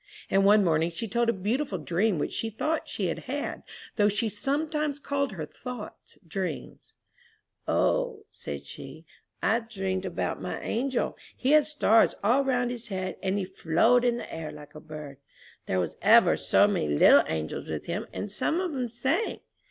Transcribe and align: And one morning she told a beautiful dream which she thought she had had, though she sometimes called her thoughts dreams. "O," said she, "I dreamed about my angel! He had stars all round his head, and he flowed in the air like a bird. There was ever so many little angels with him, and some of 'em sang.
And 0.31 0.43
one 0.43 0.63
morning 0.63 0.89
she 0.89 1.07
told 1.07 1.29
a 1.29 1.33
beautiful 1.33 1.77
dream 1.77 2.17
which 2.17 2.33
she 2.33 2.49
thought 2.49 2.87
she 2.87 3.05
had 3.05 3.19
had, 3.29 3.61
though 3.97 4.09
she 4.09 4.29
sometimes 4.29 4.97
called 4.99 5.33
her 5.33 5.45
thoughts 5.45 6.17
dreams. 6.27 6.93
"O," 7.67 8.25
said 8.31 8.65
she, 8.65 9.05
"I 9.43 9.59
dreamed 9.59 10.03
about 10.05 10.41
my 10.41 10.59
angel! 10.61 11.15
He 11.37 11.51
had 11.51 11.67
stars 11.67 12.15
all 12.23 12.43
round 12.43 12.71
his 12.71 12.87
head, 12.87 13.17
and 13.21 13.37
he 13.37 13.45
flowed 13.45 14.03
in 14.03 14.17
the 14.17 14.33
air 14.33 14.51
like 14.51 14.73
a 14.73 14.79
bird. 14.79 15.17
There 15.67 15.79
was 15.79 15.97
ever 16.01 16.35
so 16.35 16.67
many 16.67 16.87
little 16.87 17.23
angels 17.27 17.69
with 17.69 17.85
him, 17.85 18.07
and 18.11 18.31
some 18.31 18.59
of 18.59 18.71
'em 18.73 18.89
sang. 18.89 19.41